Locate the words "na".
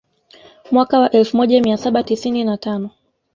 2.43-2.57